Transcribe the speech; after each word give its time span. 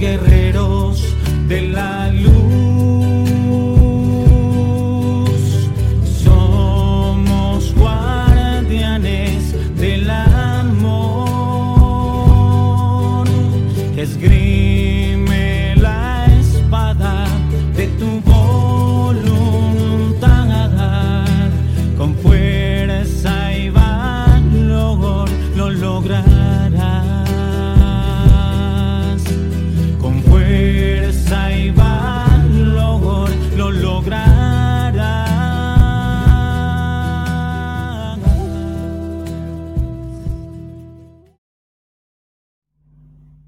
guerreros 0.00 1.04
de 1.46 1.60
la 1.60 2.08
luz. 2.08 2.30
Somos 6.24 7.74
guardianes 7.74 9.54
del 9.76 10.08
amor. 10.08 10.88
Esgrime 13.98 15.76
la 15.76 16.24
espada 16.40 17.26
de 17.76 17.86
tu 17.98 18.29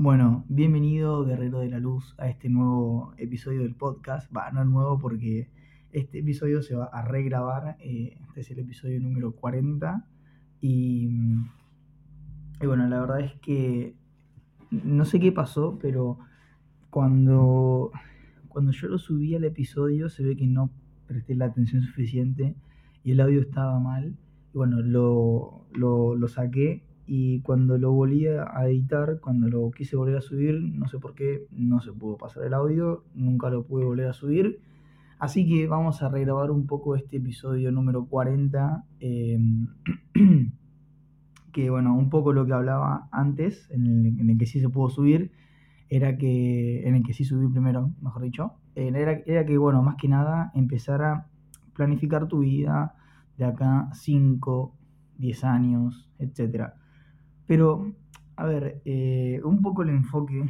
Bueno, 0.02 0.44
bienvenido 0.48 1.24
Guerrero 1.24 1.60
de 1.60 1.70
la 1.70 1.78
Luz 1.78 2.16
a 2.18 2.28
este 2.28 2.48
nuevo 2.48 3.14
episodio 3.18 3.62
del 3.62 3.76
podcast. 3.76 4.28
Va, 4.36 4.50
no 4.50 4.64
nuevo 4.64 4.98
porque 4.98 5.48
este 5.92 6.18
episodio 6.18 6.60
se 6.60 6.74
va 6.74 6.86
a 6.86 7.02
regrabar. 7.02 7.76
eh, 7.78 8.18
este 8.26 8.40
es 8.40 8.50
el 8.50 8.58
episodio 8.58 8.98
número 8.98 9.30
40. 9.30 10.04
Y, 10.60 11.08
y 12.60 12.66
bueno, 12.66 12.88
la 12.88 12.98
verdad 12.98 13.20
es 13.20 13.34
que 13.34 13.94
no 14.72 15.04
sé 15.04 15.20
qué 15.20 15.30
pasó, 15.30 15.78
pero 15.80 16.18
cuando, 16.90 17.92
cuando 18.48 18.72
yo 18.72 18.88
lo 18.88 18.98
subí 18.98 19.36
al 19.36 19.44
episodio 19.44 20.08
se 20.08 20.24
ve 20.24 20.36
que 20.36 20.48
no 20.48 20.72
presté 21.06 21.36
la 21.36 21.44
atención 21.44 21.80
suficiente 21.80 22.56
y 23.04 23.12
el 23.12 23.20
audio 23.20 23.40
estaba 23.40 23.78
mal. 23.78 24.16
Y 24.52 24.58
bueno, 24.58 24.80
lo, 24.80 25.64
lo, 25.74 26.16
lo 26.16 26.26
saqué 26.26 26.82
y 27.14 27.40
cuando 27.40 27.76
lo 27.76 27.92
volví 27.92 28.26
a 28.26 28.66
editar, 28.66 29.20
cuando 29.20 29.46
lo 29.46 29.70
quise 29.70 29.96
volver 29.96 30.16
a 30.16 30.22
subir, 30.22 30.58
no 30.62 30.88
sé 30.88 30.98
por 30.98 31.14
qué, 31.14 31.46
no 31.50 31.82
se 31.82 31.92
pudo 31.92 32.16
pasar 32.16 32.44
el 32.44 32.54
audio, 32.54 33.04
nunca 33.14 33.50
lo 33.50 33.66
pude 33.66 33.84
volver 33.84 34.06
a 34.06 34.14
subir. 34.14 34.60
Así 35.18 35.46
que 35.46 35.66
vamos 35.66 36.02
a 36.02 36.08
regrabar 36.08 36.50
un 36.50 36.66
poco 36.66 36.96
este 36.96 37.18
episodio 37.18 37.70
número 37.70 38.06
40, 38.06 38.86
eh, 39.00 39.38
que 41.52 41.68
bueno, 41.68 41.94
un 41.98 42.08
poco 42.08 42.32
lo 42.32 42.46
que 42.46 42.54
hablaba 42.54 43.10
antes, 43.12 43.70
en 43.70 44.30
el, 44.30 44.38
que 44.38 44.46
sí 44.46 44.58
se 44.58 44.70
pudo 44.70 44.88
subir, 44.88 45.32
era 45.90 46.16
que, 46.16 46.88
en 46.88 46.94
el 46.94 47.02
que 47.02 47.12
sí 47.12 47.26
subí 47.26 47.46
primero, 47.46 47.90
mejor 48.00 48.22
dicho, 48.22 48.54
era, 48.74 49.20
era 49.26 49.44
que 49.44 49.58
bueno, 49.58 49.82
más 49.82 49.96
que 49.96 50.08
nada 50.08 50.50
empezar 50.54 51.02
a 51.02 51.26
planificar 51.74 52.26
tu 52.26 52.38
vida 52.38 52.94
de 53.36 53.44
acá 53.44 53.90
5, 53.92 54.74
10 55.18 55.44
años, 55.44 56.08
etcétera. 56.18 56.76
Pero, 57.52 57.92
a 58.36 58.46
ver, 58.46 58.80
eh, 58.86 59.38
un 59.44 59.60
poco 59.60 59.82
el 59.82 59.90
enfoque 59.90 60.42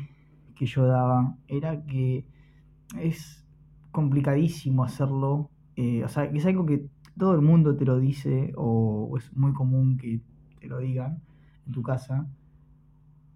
que 0.55 0.67
yo 0.67 0.87
daba 0.87 1.37
era 1.49 1.85
que 1.85 2.25
es 2.97 3.45
complicadísimo 3.91 4.85
hacerlo. 4.85 5.51
eh, 5.75 6.05
o 6.05 6.09
sea, 6.09 6.31
que 6.31 6.39
es 6.39 6.47
algo 6.47 6.65
que 6.65 6.87
todo 7.19 7.35
el 7.35 7.41
mundo 7.43 7.77
te 7.77 7.85
lo 7.85 7.99
dice 7.99 8.53
o, 8.57 9.13
es 9.19 9.37
muy 9.37 9.53
común 9.53 9.97
que 9.97 10.21
te 10.61 10.69
lo 10.69 10.79
digan 10.79 11.21
en 11.67 11.73
tu 11.73 11.83
casa. 11.83 12.29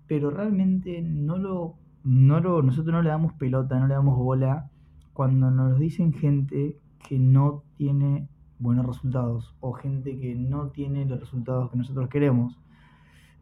Pero 0.06 0.30
realmente 0.30 1.02
no 1.02 1.36
lo, 1.36 1.74
no 2.04 2.38
lo, 2.38 2.62
nosotros 2.62 2.92
no 2.92 3.02
le 3.02 3.08
damos 3.08 3.32
pelota, 3.32 3.80
no 3.80 3.88
le 3.88 3.94
damos 3.94 4.16
bola 4.16 4.70
cuando 5.12 5.50
nos 5.50 5.76
dicen 5.80 6.12
gente 6.12 6.78
que 7.08 7.18
no 7.18 7.64
tiene 7.76 8.28
buenos 8.60 8.86
resultados 8.86 9.56
o 9.58 9.72
gente 9.72 10.16
que 10.20 10.36
no 10.36 10.68
tiene 10.68 11.04
los 11.04 11.18
resultados 11.18 11.68
que 11.72 11.78
nosotros 11.78 12.08
queremos. 12.08 12.60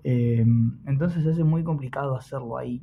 Eh, 0.04 0.44
entonces 0.86 1.24
se 1.24 1.30
hace 1.30 1.44
muy 1.44 1.64
complicado 1.64 2.16
hacerlo 2.16 2.56
ahí. 2.56 2.82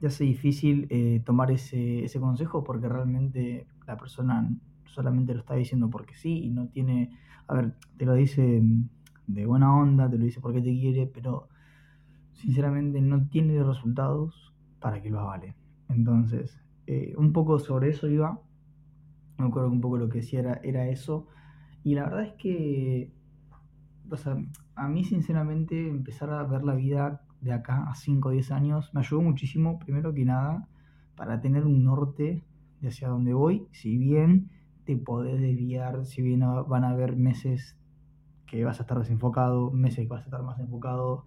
Se 0.00 0.08
hace 0.08 0.24
difícil 0.24 0.86
eh, 0.90 1.22
tomar 1.24 1.50
ese, 1.50 2.04
ese 2.04 2.18
consejo 2.18 2.64
porque 2.64 2.88
realmente 2.88 3.66
la 3.86 3.96
persona 3.96 4.50
solamente 4.86 5.34
lo 5.34 5.40
está 5.40 5.54
diciendo 5.54 5.90
porque 5.90 6.14
sí 6.14 6.44
y 6.44 6.50
no 6.50 6.68
tiene, 6.68 7.16
a 7.46 7.54
ver, 7.54 7.74
te 7.96 8.06
lo 8.06 8.14
dice 8.14 8.62
de 9.26 9.46
buena 9.46 9.76
onda, 9.76 10.08
te 10.10 10.18
lo 10.18 10.24
dice 10.24 10.40
porque 10.40 10.60
te 10.60 10.72
quiere, 10.72 11.06
pero 11.06 11.48
sinceramente 12.32 13.00
no 13.00 13.28
tiene 13.28 13.62
resultados 13.62 14.52
para 14.80 15.00
que 15.02 15.10
lo 15.10 15.20
avale. 15.20 15.54
Entonces, 15.88 16.60
eh, 16.86 17.14
un 17.16 17.32
poco 17.32 17.58
sobre 17.58 17.90
eso 17.90 18.08
iba. 18.08 18.40
Me 19.38 19.46
acuerdo 19.46 19.68
que 19.68 19.74
un 19.74 19.80
poco 19.80 19.98
lo 19.98 20.08
que 20.08 20.18
decía 20.18 20.40
era, 20.40 20.60
era 20.62 20.88
eso. 20.88 21.26
Y 21.82 21.94
la 21.94 22.04
verdad 22.04 22.24
es 22.24 22.32
que, 22.34 23.12
o 24.14 24.16
sea, 24.16 24.36
a 24.76 24.88
mí 24.88 25.04
sinceramente 25.04 25.88
empezar 25.88 26.30
a 26.30 26.42
ver 26.44 26.64
la 26.64 26.74
vida 26.74 27.22
de 27.40 27.52
acá 27.52 27.84
a 27.90 27.94
5 27.94 28.28
o 28.28 28.32
10 28.32 28.50
años 28.52 28.90
me 28.94 29.00
ayudó 29.00 29.20
muchísimo, 29.22 29.78
primero 29.78 30.14
que 30.14 30.24
nada, 30.24 30.68
para 31.16 31.40
tener 31.40 31.66
un 31.66 31.84
norte 31.84 32.42
de 32.80 32.88
hacia 32.88 33.08
dónde 33.08 33.34
voy. 33.34 33.66
Si 33.72 33.98
bien 33.98 34.50
te 34.84 34.96
podés 34.96 35.40
desviar, 35.40 36.06
si 36.06 36.22
bien 36.22 36.40
van 36.40 36.84
a 36.84 36.90
haber 36.90 37.16
meses 37.16 37.76
que 38.46 38.64
vas 38.64 38.78
a 38.78 38.82
estar 38.82 38.98
desenfocado, 38.98 39.70
meses 39.70 40.04
que 40.04 40.08
vas 40.08 40.22
a 40.22 40.26
estar 40.26 40.42
más 40.42 40.58
enfocado, 40.60 41.26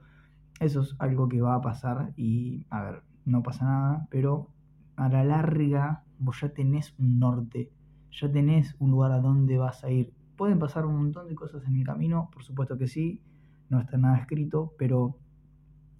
eso 0.59 0.81
es 0.81 0.95
algo 0.99 1.27
que 1.27 1.41
va 1.41 1.55
a 1.55 1.61
pasar 1.61 2.13
y, 2.15 2.65
a 2.69 2.83
ver, 2.83 3.03
no 3.25 3.43
pasa 3.43 3.65
nada, 3.65 4.07
pero 4.09 4.49
a 4.95 5.09
la 5.09 5.23
larga 5.23 6.03
vos 6.19 6.41
ya 6.41 6.49
tenés 6.49 6.95
un 6.97 7.19
norte, 7.19 7.71
ya 8.11 8.31
tenés 8.31 8.75
un 8.79 8.91
lugar 8.91 9.11
a 9.11 9.19
donde 9.19 9.57
vas 9.57 9.83
a 9.83 9.91
ir. 9.91 10.13
Pueden 10.37 10.59
pasar 10.59 10.85
un 10.85 10.95
montón 10.97 11.27
de 11.27 11.35
cosas 11.35 11.65
en 11.67 11.75
el 11.75 11.83
camino, 11.85 12.29
por 12.31 12.43
supuesto 12.43 12.77
que 12.77 12.87
sí, 12.87 13.21
no 13.69 13.79
está 13.81 13.97
nada 13.97 14.17
escrito, 14.19 14.73
pero 14.77 15.17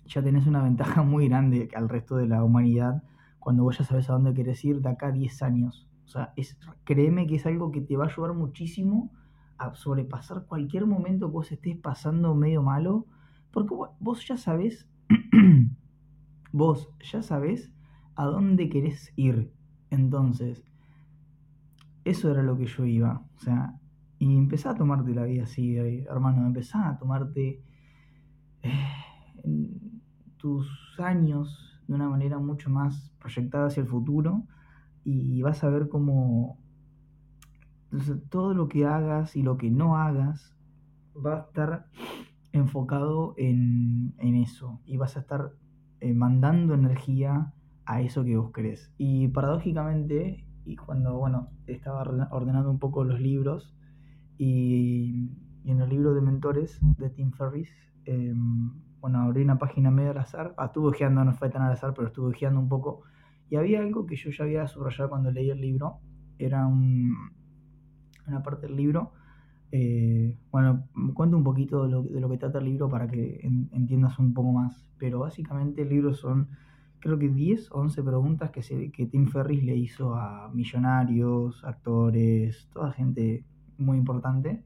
ya 0.05 0.23
tenés 0.23 0.47
una 0.47 0.63
ventaja 0.69 1.03
muy 1.03 1.27
grande 1.27 1.67
al 1.75 1.89
resto 1.89 2.15
de 2.17 2.27
la 2.27 2.43
humanidad 2.43 3.03
cuando 3.39 3.63
vos 3.63 3.77
ya 3.77 3.83
sabes 3.85 4.09
a 4.09 4.13
dónde 4.13 4.33
querés 4.33 4.63
ir 4.65 4.81
de 4.81 4.89
acá 4.89 5.07
a 5.07 5.11
10 5.11 5.41
años. 5.41 5.89
O 6.05 6.09
sea, 6.09 6.33
créeme 6.85 7.27
que 7.27 7.35
es 7.35 7.45
algo 7.45 7.71
que 7.71 7.81
te 7.81 7.97
va 7.97 8.05
a 8.05 8.07
ayudar 8.07 8.33
muchísimo 8.33 9.11
a 9.57 9.73
sobrepasar 9.75 10.45
cualquier 10.45 10.85
momento 10.85 11.27
que 11.27 11.33
vos 11.33 11.51
estés 11.51 11.77
pasando 11.77 12.35
medio 12.35 12.61
malo, 12.61 13.05
porque 13.51 13.73
vo- 13.73 13.95
vos 13.99 14.25
ya 14.27 14.37
sabés, 14.37 14.87
vos 16.51 16.89
ya 17.11 17.21
sabés 17.21 17.71
a 18.15 18.25
dónde 18.25 18.69
querés 18.69 19.11
ir. 19.15 19.51
Entonces, 19.89 20.63
eso 22.05 22.31
era 22.31 22.43
lo 22.43 22.57
que 22.57 22.65
yo 22.67 22.85
iba. 22.85 23.23
O 23.35 23.39
sea, 23.39 23.79
y 24.19 24.35
empezá 24.37 24.71
a 24.71 24.75
tomarte 24.75 25.13
la 25.13 25.23
vida 25.23 25.43
así, 25.43 25.77
eh, 25.77 26.05
hermano, 26.09 26.45
empezá 26.45 26.89
a 26.89 26.97
tomarte 26.97 27.61
eh, 28.63 29.79
tus 30.37 30.67
años 30.99 31.81
de 31.87 31.93
una 31.93 32.09
manera 32.09 32.39
mucho 32.39 32.69
más 32.69 33.13
proyectada 33.19 33.67
hacia 33.67 33.81
el 33.81 33.87
futuro 33.87 34.43
y 35.03 35.41
vas 35.41 35.63
a 35.63 35.69
ver 35.69 35.87
cómo 35.87 36.59
entonces, 37.91 38.21
todo 38.29 38.53
lo 38.53 38.67
que 38.67 38.85
hagas 38.85 39.35
y 39.35 39.43
lo 39.43 39.57
que 39.57 39.71
no 39.71 39.95
hagas 39.97 40.53
va 41.15 41.35
a 41.35 41.39
estar 41.43 41.85
enfocado 42.51 43.33
en, 43.37 44.13
en 44.17 44.35
eso 44.35 44.81
y 44.85 44.97
vas 44.97 45.15
a 45.15 45.21
estar 45.21 45.53
eh, 46.01 46.13
mandando 46.13 46.73
energía 46.73 47.53
a 47.85 48.01
eso 48.01 48.23
que 48.25 48.35
vos 48.35 48.51
querés. 48.51 48.91
Y 48.97 49.29
paradójicamente, 49.29 50.45
y 50.65 50.75
cuando 50.75 51.17
bueno, 51.17 51.49
estaba 51.65 52.03
orden- 52.03 52.27
ordenando 52.31 52.69
un 52.69 52.79
poco 52.79 53.05
los 53.05 53.21
libros, 53.21 53.73
y, 54.37 55.31
y 55.63 55.71
en 55.71 55.81
el 55.81 55.89
libro 55.89 56.13
de 56.13 56.21
mentores 56.21 56.79
de 56.97 57.09
Tim 57.09 57.31
Ferriss, 57.31 57.69
eh, 58.05 58.33
bueno, 58.99 59.19
abrí 59.21 59.41
una 59.43 59.57
página 59.59 59.91
medio 59.91 60.11
al 60.11 60.17
azar, 60.19 60.53
ah, 60.57 60.65
estuve 60.67 60.89
ojeando, 60.89 61.23
no 61.23 61.33
fue 61.33 61.49
tan 61.49 61.61
al 61.63 61.73
azar, 61.73 61.93
pero 61.95 62.07
estuve 62.07 62.29
ojeando 62.31 62.59
un 62.59 62.69
poco, 62.69 63.03
y 63.49 63.55
había 63.55 63.79
algo 63.79 64.05
que 64.05 64.15
yo 64.15 64.31
ya 64.31 64.43
había 64.43 64.67
subrayado 64.67 65.09
cuando 65.09 65.31
leí 65.31 65.49
el 65.49 65.61
libro, 65.61 65.99
era 66.39 66.65
un, 66.67 67.13
una 68.27 68.43
parte 68.43 68.67
del 68.67 68.75
libro. 68.75 69.13
eh, 69.71 70.37
bueno, 70.51 70.87
cuento 71.13 71.37
un 71.37 71.43
poquito 71.43 71.83
de 71.85 71.89
lo, 71.91 72.03
de 72.03 72.19
lo 72.21 72.29
que 72.29 72.37
trata 72.37 72.59
el 72.59 72.65
libro 72.65 72.89
para 72.89 73.07
que 73.07 73.39
en- 73.43 73.69
entiendas 73.73 74.19
un 74.19 74.33
poco 74.33 74.51
más. 74.53 74.87
Pero 74.97 75.19
básicamente 75.19 75.81
el 75.83 75.89
libro 75.89 76.13
son, 76.13 76.49
creo 76.99 77.19
que 77.19 77.29
10 77.29 77.71
o 77.71 77.79
11 77.81 78.03
preguntas 78.03 78.51
que, 78.51 78.63
se, 78.63 78.91
que 78.91 79.07
Tim 79.07 79.27
Ferriss 79.27 79.63
le 79.63 79.75
hizo 79.77 80.15
a 80.15 80.49
millonarios, 80.53 81.63
actores, 81.65 82.69
toda 82.73 82.91
gente 82.93 83.45
muy 83.77 83.97
importante. 83.97 84.63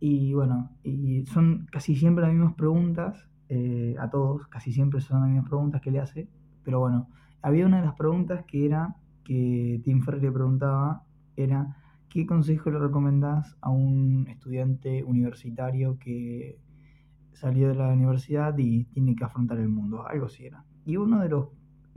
Y 0.00 0.34
bueno, 0.34 0.70
y 0.82 1.24
son 1.26 1.66
casi 1.70 1.96
siempre 1.96 2.24
las 2.24 2.32
mismas 2.32 2.54
preguntas 2.54 3.28
eh, 3.48 3.94
a 3.98 4.10
todos, 4.10 4.46
casi 4.48 4.72
siempre 4.72 5.00
son 5.00 5.20
las 5.20 5.28
mismas 5.28 5.48
preguntas 5.48 5.80
que 5.80 5.90
le 5.90 6.00
hace. 6.00 6.28
Pero 6.62 6.80
bueno, 6.80 7.08
había 7.42 7.66
una 7.66 7.80
de 7.80 7.86
las 7.86 7.94
preguntas 7.94 8.44
que 8.46 8.66
era, 8.66 8.96
que 9.24 9.80
Tim 9.84 10.02
Ferriss 10.02 10.22
le 10.22 10.32
preguntaba, 10.32 11.04
era, 11.36 11.76
¿qué 12.08 12.26
consejo 12.26 12.70
le 12.70 12.78
recomendás 12.78 13.56
a 13.60 13.70
un 13.70 14.26
estudiante 14.28 15.04
universitario 15.04 15.98
que 15.98 16.58
salió 17.32 17.68
de 17.68 17.74
la 17.74 17.88
universidad 17.88 18.56
y 18.58 18.84
tiene 18.86 19.14
que 19.16 19.24
afrontar 19.24 19.58
el 19.58 19.68
mundo? 19.68 20.06
Algo 20.06 20.26
así 20.26 20.46
era. 20.46 20.64
Y 20.84 20.96
uno 20.96 21.20
de 21.20 21.28
los 21.28 21.48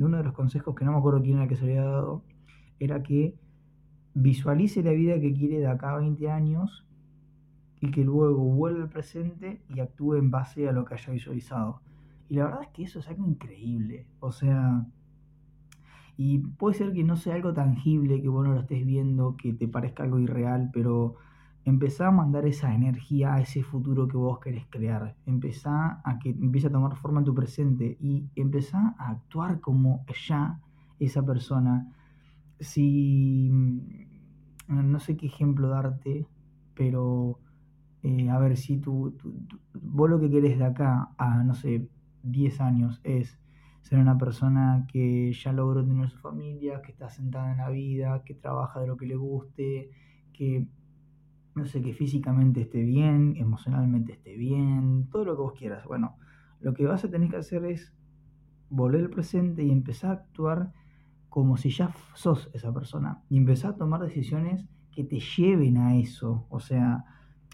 uno 0.05 0.17
de 0.17 0.23
los 0.23 0.33
consejos 0.33 0.75
que 0.75 0.85
no 0.85 0.91
me 0.91 0.97
acuerdo 0.97 1.21
quién 1.21 1.37
era 1.37 1.47
que 1.47 1.55
se 1.55 1.65
había 1.65 1.83
dado, 1.83 2.23
era 2.79 3.03
que 3.03 3.35
visualice 4.21 4.83
la 4.83 4.91
vida 4.91 5.19
que 5.19 5.33
quiere 5.33 5.59
de 5.59 5.67
acá 5.67 5.91
a 5.91 5.97
20 5.97 6.29
años 6.29 6.85
y 7.81 7.91
que 7.91 8.03
luego 8.03 8.43
vuelva 8.43 8.83
al 8.83 8.89
presente 8.89 9.61
y 9.69 9.79
actúe 9.79 10.15
en 10.15 10.31
base 10.31 10.67
a 10.67 10.71
lo 10.71 10.85
que 10.85 10.95
haya 10.95 11.13
visualizado. 11.13 11.81
Y 12.27 12.35
la 12.35 12.45
verdad 12.45 12.63
es 12.63 12.69
que 12.69 12.83
eso 12.83 12.99
es 12.99 13.07
algo 13.07 13.25
increíble. 13.25 14.05
O 14.19 14.31
sea, 14.31 14.85
y 16.17 16.39
puede 16.39 16.75
ser 16.75 16.91
que 16.91 17.03
no 17.03 17.15
sea 17.15 17.35
algo 17.35 17.53
tangible, 17.53 18.21
que 18.21 18.27
vos 18.27 18.45
no 18.45 18.53
lo 18.53 18.59
estés 18.59 18.85
viendo, 18.85 19.37
que 19.37 19.53
te 19.53 19.67
parezca 19.67 20.03
algo 20.03 20.19
irreal, 20.19 20.69
pero 20.73 21.15
empezá 21.63 22.07
a 22.07 22.11
mandar 22.11 22.45
esa 22.45 22.73
energía 22.75 23.35
a 23.35 23.41
ese 23.41 23.63
futuro 23.63 24.07
que 24.07 24.17
vos 24.17 24.39
querés 24.39 24.65
crear. 24.69 25.15
Empezá 25.25 26.01
a 26.03 26.19
que 26.19 26.31
empiece 26.31 26.67
a 26.67 26.71
tomar 26.71 26.97
forma 26.97 27.19
en 27.19 27.25
tu 27.25 27.33
presente 27.33 27.97
y 28.01 28.27
empezá 28.35 28.95
a 28.97 29.11
actuar 29.11 29.61
como 29.61 30.03
ya 30.27 30.59
esa 30.99 31.25
persona. 31.25 31.95
Si 32.59 33.49
no 34.69 34.99
sé 34.99 35.17
qué 35.17 35.25
ejemplo 35.25 35.69
darte, 35.69 36.27
pero 36.75 37.39
eh, 38.03 38.29
a 38.29 38.39
ver 38.39 38.55
si 38.55 38.77
tú, 38.77 39.17
lo 39.73 40.19
que 40.19 40.29
querés 40.29 40.57
de 40.57 40.65
acá 40.65 41.09
a, 41.17 41.43
no 41.43 41.53
sé, 41.53 41.87
10 42.23 42.61
años 42.61 43.01
es 43.03 43.39
ser 43.81 43.99
una 43.99 44.17
persona 44.17 44.85
que 44.91 45.33
ya 45.33 45.51
logró 45.51 45.85
tener 45.85 46.09
su 46.09 46.17
familia, 46.19 46.81
que 46.81 46.91
está 46.91 47.09
sentada 47.09 47.51
en 47.51 47.57
la 47.57 47.69
vida, 47.69 48.23
que 48.23 48.35
trabaja 48.35 48.79
de 48.79 48.87
lo 48.87 48.97
que 48.97 49.05
le 49.05 49.15
guste, 49.15 49.89
que, 50.33 50.67
no 51.55 51.65
sé, 51.65 51.81
que 51.81 51.93
físicamente 51.93 52.61
esté 52.61 52.83
bien, 52.83 53.35
emocionalmente 53.37 54.13
esté 54.13 54.35
bien, 54.35 55.09
todo 55.09 55.25
lo 55.25 55.35
que 55.35 55.41
vos 55.41 55.53
quieras. 55.53 55.85
Bueno, 55.85 56.17
lo 56.59 56.73
que 56.73 56.85
vas 56.85 57.03
a 57.03 57.09
tener 57.09 57.29
que 57.29 57.37
hacer 57.37 57.65
es 57.65 57.93
volver 58.69 59.01
al 59.01 59.09
presente 59.09 59.63
y 59.63 59.71
empezar 59.71 60.11
a 60.11 60.13
actuar 60.21 60.73
como 61.29 61.57
si 61.57 61.69
ya 61.69 61.93
sos 62.15 62.49
esa 62.53 62.73
persona 62.73 63.23
y 63.29 63.37
empezar 63.37 63.71
a 63.71 63.77
tomar 63.77 64.01
decisiones 64.01 64.65
que 64.91 65.03
te 65.03 65.19
lleven 65.19 65.77
a 65.77 65.95
eso. 65.95 66.47
O 66.49 66.59
sea, 66.59 67.05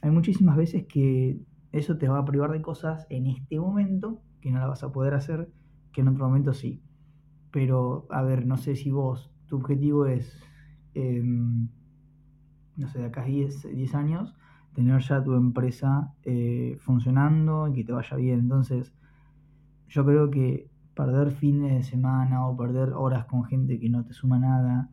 hay 0.01 0.11
muchísimas 0.11 0.55
veces 0.55 0.85
que 0.87 1.39
eso 1.71 1.97
te 1.97 2.07
va 2.07 2.19
a 2.19 2.25
privar 2.25 2.51
de 2.51 2.61
cosas 2.61 3.05
en 3.09 3.27
este 3.27 3.59
momento 3.59 4.21
que 4.41 4.51
no 4.51 4.59
la 4.59 4.67
vas 4.67 4.83
a 4.83 4.91
poder 4.91 5.13
hacer, 5.13 5.51
que 5.91 6.01
en 6.01 6.07
otro 6.07 6.25
momento 6.25 6.53
sí. 6.53 6.81
Pero, 7.51 8.05
a 8.09 8.21
ver, 8.21 8.45
no 8.45 8.57
sé 8.57 8.75
si 8.75 8.91
vos, 8.91 9.31
tu 9.47 9.57
objetivo 9.57 10.05
es, 10.05 10.39
em, 10.93 11.69
no 12.77 12.87
sé, 12.87 12.99
de 12.99 13.05
acá 13.05 13.23
a 13.23 13.25
10, 13.25 13.95
años, 13.95 14.35
tener 14.73 15.01
ya 15.01 15.23
tu 15.23 15.33
empresa 15.33 16.13
eh, 16.23 16.77
funcionando 16.79 17.67
y 17.67 17.73
que 17.73 17.83
te 17.83 17.93
vaya 17.93 18.15
bien. 18.17 18.39
Entonces, 18.39 18.93
yo 19.87 20.05
creo 20.05 20.29
que 20.29 20.69
perder 20.95 21.31
fines 21.31 21.73
de 21.73 21.83
semana 21.83 22.47
o 22.47 22.55
perder 22.55 22.93
horas 22.93 23.25
con 23.25 23.43
gente 23.45 23.79
que 23.79 23.89
no 23.89 24.05
te 24.05 24.13
suma 24.13 24.39
nada, 24.39 24.89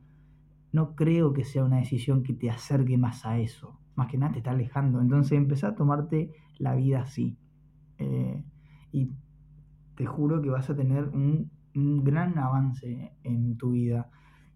no 0.72 0.94
creo 0.94 1.32
que 1.32 1.44
sea 1.44 1.64
una 1.64 1.78
decisión 1.78 2.22
que 2.22 2.32
te 2.32 2.50
acerque 2.50 2.98
más 2.98 3.24
a 3.26 3.38
eso 3.38 3.78
más 3.94 4.08
que 4.08 4.18
nada 4.18 4.32
te 4.32 4.38
está 4.38 4.50
alejando. 4.52 5.00
Entonces 5.00 5.32
empezá 5.32 5.68
a 5.68 5.74
tomarte 5.74 6.30
la 6.58 6.74
vida 6.74 7.02
así. 7.02 7.36
Eh, 7.98 8.42
y 8.92 9.10
te 9.94 10.06
juro 10.06 10.40
que 10.42 10.50
vas 10.50 10.68
a 10.70 10.76
tener 10.76 11.08
un, 11.08 11.50
gran 11.74 12.38
avance 12.38 13.12
en 13.24 13.56
tu 13.56 13.72
vida. 13.72 14.10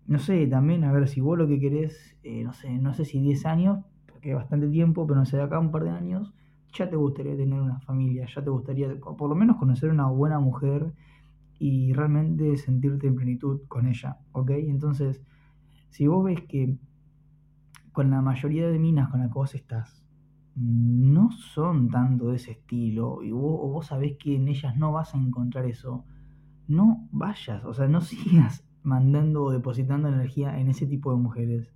No 0.06 0.18
sé, 0.18 0.46
también, 0.46 0.84
a 0.84 0.92
ver, 0.92 1.08
si 1.08 1.20
vos 1.20 1.38
lo 1.38 1.48
que 1.48 1.58
querés, 1.58 2.16
eh, 2.22 2.44
no 2.44 2.52
sé, 2.52 2.78
no 2.78 2.92
sé 2.94 3.04
si 3.04 3.20
10 3.20 3.46
años, 3.46 3.84
porque 4.06 4.30
es 4.30 4.36
bastante 4.36 4.68
tiempo, 4.68 5.06
pero 5.06 5.18
no 5.18 5.26
sé, 5.26 5.36
de 5.38 5.42
acá 5.42 5.58
un 5.58 5.70
par 5.70 5.84
de 5.84 5.90
años, 5.90 6.34
ya 6.74 6.88
te 6.90 6.96
gustaría 6.96 7.36
tener 7.36 7.60
una 7.60 7.80
familia, 7.80 8.26
ya 8.32 8.44
te 8.44 8.50
gustaría, 8.50 8.88
por 9.00 9.28
lo 9.28 9.34
menos 9.34 9.56
conocer 9.56 9.90
una 9.90 10.06
buena 10.08 10.38
mujer 10.38 10.92
y 11.58 11.92
realmente 11.92 12.56
sentirte 12.56 13.06
en 13.06 13.16
plenitud 13.16 13.62
con 13.68 13.86
ella, 13.86 14.18
¿ok? 14.32 14.50
Entonces, 14.50 15.22
si 15.90 16.06
vos 16.06 16.24
ves 16.24 16.42
que 16.42 16.78
con 17.92 18.10
la 18.10 18.20
mayoría 18.20 18.68
de 18.68 18.78
minas 18.78 19.08
con 19.08 19.20
las 19.20 19.28
que 19.28 19.34
vos 19.34 19.54
estás, 19.54 20.04
no 20.54 21.30
son 21.30 21.90
tanto 21.90 22.28
de 22.28 22.36
ese 22.36 22.52
estilo, 22.52 23.22
y 23.22 23.30
vos, 23.30 23.58
o 23.62 23.68
vos 23.68 23.86
sabés 23.86 24.16
que 24.18 24.36
en 24.36 24.48
ellas 24.48 24.76
no 24.76 24.92
vas 24.92 25.14
a 25.14 25.18
encontrar 25.18 25.66
eso, 25.66 26.04
no 26.68 27.08
vayas, 27.12 27.64
o 27.64 27.74
sea, 27.74 27.88
no 27.88 28.00
sigas 28.02 28.66
mandando 28.82 29.44
o 29.44 29.50
depositando 29.50 30.08
energía 30.08 30.58
en 30.58 30.68
ese 30.68 30.86
tipo 30.86 31.10
de 31.10 31.18
mujeres. 31.18 31.72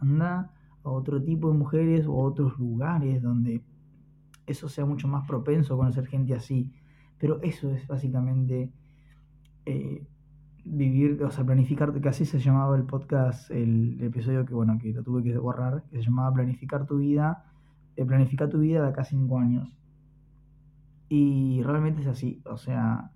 Anda 0.00 0.52
a 0.84 0.90
otro 0.90 1.22
tipo 1.22 1.50
de 1.50 1.58
mujeres 1.58 2.06
o 2.06 2.12
a 2.12 2.26
otros 2.26 2.58
lugares 2.58 3.22
donde 3.22 3.64
eso 4.46 4.68
sea 4.68 4.84
mucho 4.84 5.08
más 5.08 5.26
propenso 5.26 5.74
a 5.74 5.78
conocer 5.78 6.06
gente 6.06 6.34
así. 6.34 6.72
Pero 7.18 7.40
eso 7.42 7.70
es 7.70 7.86
básicamente 7.86 8.72
eh, 9.66 10.06
vivir, 10.64 11.22
o 11.22 11.30
sea, 11.30 11.44
planificarte, 11.44 12.00
que 12.00 12.08
así 12.08 12.24
se 12.24 12.38
llamaba 12.38 12.76
el 12.76 12.84
podcast, 12.84 13.50
el, 13.50 14.00
episodio 14.02 14.44
que, 14.44 14.54
bueno, 14.54 14.78
que 14.80 14.92
lo 14.92 15.02
tuve 15.02 15.22
que 15.22 15.36
borrar, 15.36 15.84
que 15.90 15.98
se 15.98 16.04
llamaba 16.04 16.34
Planificar 16.34 16.86
tu 16.86 16.98
vida, 16.98 17.44
eh, 17.96 18.04
planificar 18.04 18.48
tu 18.48 18.58
vida 18.58 18.82
de 18.82 18.88
acá 18.88 19.02
a 19.02 19.04
5 19.04 19.38
años. 19.38 19.68
Y 21.08 21.62
realmente 21.62 22.00
es 22.00 22.06
así, 22.06 22.42
o 22.46 22.56
sea, 22.56 23.12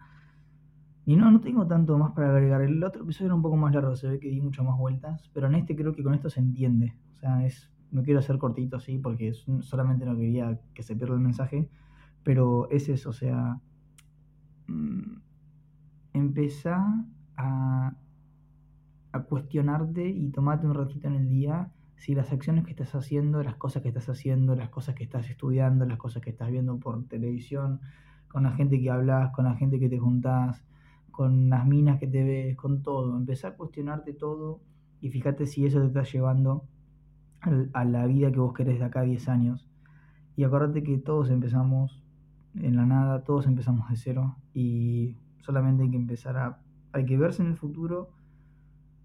y 1.08 1.16
no, 1.16 1.30
no 1.30 1.40
tengo 1.40 1.66
tanto 1.66 1.96
más 1.96 2.12
para 2.12 2.28
agregar. 2.28 2.60
El 2.60 2.84
otro 2.84 3.02
episodio 3.02 3.28
era 3.28 3.34
un 3.34 3.40
poco 3.40 3.56
más 3.56 3.74
largo, 3.74 3.96
se 3.96 4.08
ve 4.08 4.20
que 4.20 4.28
di 4.28 4.42
muchas 4.42 4.66
más 4.66 4.76
vueltas, 4.78 5.30
pero 5.32 5.46
en 5.46 5.54
este 5.54 5.74
creo 5.74 5.94
que 5.94 6.02
con 6.02 6.12
esto 6.12 6.28
se 6.28 6.40
entiende. 6.40 6.94
O 7.16 7.18
sea, 7.18 7.46
es, 7.46 7.72
no 7.90 8.02
quiero 8.02 8.20
hacer 8.20 8.36
cortito 8.36 8.76
así 8.76 8.98
porque 8.98 9.32
solamente 9.62 10.04
no 10.04 10.14
quería 10.14 10.60
que 10.74 10.82
se 10.82 10.94
pierda 10.94 11.14
el 11.14 11.20
mensaje, 11.20 11.70
pero 12.22 12.68
es 12.70 12.90
eso, 12.90 13.08
o 13.08 13.14
sea, 13.14 13.58
mmm, 14.66 15.27
empezar 16.18 16.84
a, 17.36 17.94
cuestionarte 19.28 20.08
y 20.08 20.30
tomarte 20.30 20.66
un 20.66 20.74
ratito 20.74 21.08
en 21.08 21.14
el 21.14 21.28
día 21.28 21.72
si 21.96 22.14
las 22.14 22.30
acciones 22.32 22.64
que 22.64 22.70
estás 22.70 22.94
haciendo, 22.94 23.42
las 23.42 23.56
cosas 23.56 23.82
que 23.82 23.88
estás 23.88 24.08
haciendo, 24.08 24.54
las 24.54 24.68
cosas 24.68 24.94
que 24.94 25.02
estás 25.02 25.28
estudiando, 25.28 25.84
las 25.86 25.98
cosas 25.98 26.22
que 26.22 26.30
estás 26.30 26.50
viendo 26.50 26.78
por 26.78 27.08
televisión, 27.08 27.80
con 28.28 28.44
la 28.44 28.52
gente 28.52 28.80
que 28.80 28.90
hablas, 28.90 29.32
con 29.32 29.46
la 29.46 29.54
gente 29.56 29.80
que 29.80 29.88
te 29.88 29.98
juntás, 29.98 30.64
con 31.10 31.50
las 31.50 31.66
minas 31.66 31.98
que 31.98 32.06
te 32.06 32.22
ves, 32.22 32.56
con 32.56 32.82
todo. 32.82 33.16
Empezar 33.16 33.52
a 33.52 33.56
cuestionarte 33.56 34.12
todo 34.12 34.60
y 35.00 35.10
fíjate 35.10 35.46
si 35.46 35.66
eso 35.66 35.80
te 35.80 35.86
está 35.88 36.04
llevando 36.04 36.68
a 37.72 37.84
la 37.84 38.06
vida 38.06 38.30
que 38.30 38.38
vos 38.38 38.54
querés 38.54 38.78
de 38.78 38.84
acá 38.84 39.00
a 39.00 39.04
10 39.04 39.28
años. 39.28 39.68
Y 40.36 40.44
acordate 40.44 40.84
que 40.84 40.98
todos 40.98 41.30
empezamos 41.30 42.04
en 42.54 42.76
la 42.76 42.86
nada, 42.86 43.24
todos 43.24 43.46
empezamos 43.46 43.88
de 43.88 43.96
cero 43.96 44.36
y 44.54 45.16
solamente 45.40 45.82
hay 45.82 45.90
que 45.90 45.96
empezar 45.96 46.36
a 46.36 46.60
hay 46.92 47.04
que 47.04 47.16
verse 47.16 47.42
en 47.42 47.48
el 47.48 47.56
futuro, 47.56 48.10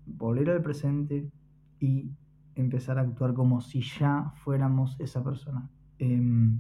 volver 0.06 0.50
al 0.50 0.62
presente 0.62 1.30
y 1.80 2.10
empezar 2.56 2.98
a 2.98 3.02
actuar 3.02 3.34
como 3.34 3.62
si 3.62 3.82
ya 3.82 4.32
fuéramos 4.44 4.96
esa 5.00 5.24
persona. 5.24 5.70
Em, 6.00 6.60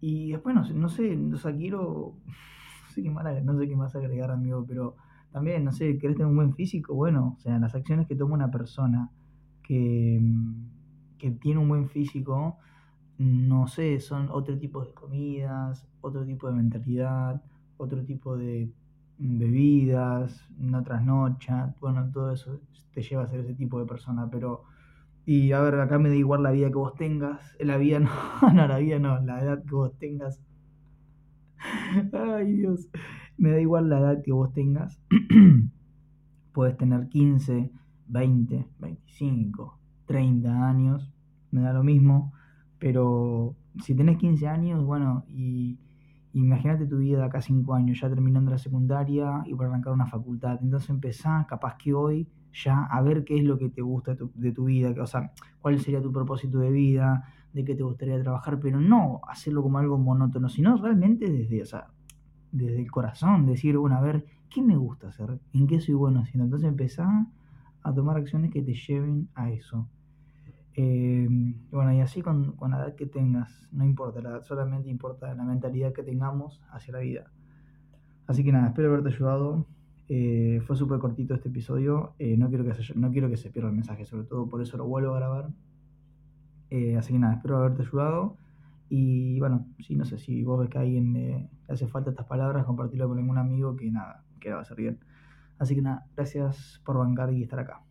y 0.00 0.32
después, 0.32 0.54
no, 0.54 0.68
no 0.68 0.88
sé, 0.88 1.16
o 1.16 1.36
sea, 1.36 1.54
quiero, 1.54 2.14
no 2.26 2.90
sé, 2.90 3.02
qué 3.02 3.10
más, 3.10 3.44
no 3.44 3.58
sé 3.58 3.68
qué 3.68 3.76
más 3.76 3.94
agregar, 3.96 4.30
amigo, 4.30 4.64
pero 4.66 4.96
también, 5.32 5.64
no 5.64 5.72
sé, 5.72 5.98
¿querés 5.98 6.16
tener 6.16 6.28
un 6.28 6.36
buen 6.36 6.54
físico? 6.54 6.94
Bueno, 6.94 7.34
o 7.36 7.40
sea, 7.40 7.58
las 7.58 7.74
acciones 7.74 8.06
que 8.06 8.16
toma 8.16 8.34
una 8.34 8.50
persona 8.50 9.10
que, 9.62 10.20
que 11.18 11.30
tiene 11.32 11.60
un 11.60 11.68
buen 11.68 11.88
físico, 11.88 12.58
no 13.18 13.66
sé, 13.66 14.00
son 14.00 14.28
otro 14.30 14.58
tipo 14.58 14.84
de 14.84 14.94
comidas, 14.94 15.86
otro 16.00 16.24
tipo 16.24 16.48
de 16.48 16.54
mentalidad, 16.54 17.42
otro 17.78 18.04
tipo 18.04 18.36
de 18.36 18.70
bebidas, 19.18 20.44
no 20.58 20.82
trasnocha, 20.82 21.74
bueno, 21.80 22.10
todo 22.12 22.32
eso 22.32 22.60
te 22.92 23.02
lleva 23.02 23.24
a 23.24 23.26
ser 23.26 23.40
ese 23.40 23.54
tipo 23.54 23.80
de 23.80 23.86
persona, 23.86 24.28
pero... 24.30 24.64
Y 25.24 25.52
a 25.52 25.60
ver, 25.60 25.74
acá 25.74 25.98
me 25.98 26.08
da 26.08 26.14
igual 26.14 26.42
la 26.42 26.52
vida 26.52 26.68
que 26.68 26.76
vos 26.76 26.94
tengas, 26.94 27.54
la 27.60 27.76
vida 27.76 27.98
no, 28.00 28.10
no, 28.54 28.66
la 28.66 28.78
vida 28.78 28.98
no, 28.98 29.20
la 29.20 29.42
edad 29.42 29.62
que 29.62 29.74
vos 29.74 29.92
tengas. 29.98 30.40
Ay 32.14 32.52
Dios, 32.52 32.88
me 33.36 33.50
da 33.50 33.60
igual 33.60 33.90
la 33.90 33.98
edad 33.98 34.22
que 34.22 34.32
vos 34.32 34.52
tengas. 34.54 34.98
Puedes 36.52 36.78
tener 36.78 37.08
15, 37.08 37.70
20, 38.06 38.66
25, 38.78 39.78
30 40.06 40.68
años, 40.68 41.12
me 41.50 41.60
da 41.60 41.74
lo 41.74 41.84
mismo, 41.84 42.32
pero 42.78 43.54
si 43.82 43.94
tenés 43.94 44.16
15 44.16 44.48
años, 44.48 44.84
bueno, 44.84 45.24
y 45.28 45.78
Imagínate 46.34 46.86
tu 46.86 46.98
vida 46.98 47.18
de 47.18 47.24
acá 47.24 47.40
5 47.40 47.74
años, 47.74 48.00
ya 48.00 48.08
terminando 48.08 48.50
la 48.50 48.58
secundaria 48.58 49.42
y 49.46 49.54
para 49.54 49.70
arrancar 49.70 49.92
una 49.92 50.06
facultad. 50.06 50.58
Entonces 50.62 50.90
empezá, 50.90 51.46
capaz 51.48 51.76
que 51.76 51.94
hoy, 51.94 52.28
ya 52.52 52.84
a 52.84 53.00
ver 53.02 53.24
qué 53.24 53.38
es 53.38 53.44
lo 53.44 53.58
que 53.58 53.68
te 53.68 53.82
gusta 53.82 54.14
de 54.34 54.52
tu, 54.52 54.64
vida, 54.64 54.94
o 55.00 55.06
sea, 55.06 55.32
cuál 55.60 55.78
sería 55.80 56.02
tu 56.02 56.12
propósito 56.12 56.58
de 56.58 56.70
vida, 56.70 57.24
de 57.52 57.64
qué 57.64 57.74
te 57.74 57.82
gustaría 57.82 58.20
trabajar, 58.20 58.58
pero 58.60 58.80
no 58.80 59.20
hacerlo 59.28 59.62
como 59.62 59.78
algo 59.78 59.98
monótono, 59.98 60.48
sino 60.48 60.76
realmente 60.76 61.30
desde, 61.30 61.62
o 61.62 61.66
sea, 61.66 61.88
desde 62.52 62.80
el 62.80 62.90
corazón, 62.90 63.46
decir, 63.46 63.76
bueno, 63.76 63.96
a 63.96 64.00
ver, 64.00 64.26
¿qué 64.50 64.62
me 64.62 64.76
gusta 64.76 65.08
hacer? 65.08 65.40
¿En 65.52 65.66
qué 65.66 65.80
soy 65.80 65.94
bueno 65.94 66.20
haciendo? 66.20 66.44
Entonces 66.44 66.68
empezá 66.68 67.26
a 67.82 67.94
tomar 67.94 68.16
acciones 68.16 68.50
que 68.50 68.62
te 68.62 68.74
lleven 68.74 69.28
a 69.34 69.50
eso. 69.50 69.88
Eh, 70.80 71.26
bueno, 71.72 71.92
y 71.92 72.00
así 72.00 72.22
con, 72.22 72.52
con, 72.52 72.70
la 72.70 72.78
edad 72.78 72.94
que 72.94 73.06
tengas, 73.06 73.68
no 73.72 73.84
importa 73.84 74.20
la 74.20 74.28
edad, 74.28 74.42
solamente 74.44 74.88
importa 74.88 75.34
la 75.34 75.42
mentalidad 75.42 75.92
que 75.92 76.04
tengamos 76.04 76.62
hacia 76.70 76.92
la 76.92 77.00
vida. 77.00 77.32
Así 78.28 78.44
que 78.44 78.52
nada, 78.52 78.68
espero 78.68 78.90
haberte 78.90 79.08
ayudado. 79.08 79.66
Eh, 80.08 80.62
fue 80.64 80.76
súper 80.76 81.00
cortito 81.00 81.34
este 81.34 81.48
episodio. 81.48 82.14
Eh, 82.20 82.36
no, 82.36 82.48
quiero 82.48 82.64
que 82.64 82.74
se, 82.74 82.94
no 82.94 83.10
quiero 83.10 83.28
que 83.28 83.36
se 83.36 83.50
pierda 83.50 83.70
el 83.70 83.74
mensaje, 83.74 84.06
sobre 84.06 84.22
todo 84.22 84.48
por 84.48 84.62
eso 84.62 84.76
lo 84.76 84.86
vuelvo 84.86 85.14
a 85.14 85.18
grabar. 85.18 85.48
Eh, 86.70 86.96
así 86.96 87.12
que 87.12 87.18
nada, 87.18 87.34
espero 87.34 87.56
haberte 87.56 87.82
ayudado. 87.82 88.36
Y 88.88 89.40
bueno, 89.40 89.66
sí, 89.80 89.96
no 89.96 90.04
sé 90.04 90.18
si 90.18 90.44
vos 90.44 90.60
ves 90.60 90.70
que 90.70 90.78
a 90.78 90.82
alguien 90.82 91.12
le 91.12 91.50
hace 91.68 91.88
falta 91.88 92.10
estas 92.10 92.26
palabras, 92.26 92.64
compartirlo 92.64 93.08
con 93.08 93.18
algún 93.18 93.38
amigo 93.38 93.74
que 93.74 93.90
nada, 93.90 94.22
que 94.38 94.52
va 94.52 94.60
a 94.60 94.64
ser 94.64 94.76
bien. 94.76 95.00
Así 95.58 95.74
que 95.74 95.82
nada, 95.82 96.06
gracias 96.14 96.80
por 96.84 96.98
bancar 96.98 97.32
y 97.32 97.42
estar 97.42 97.58
acá. 97.58 97.82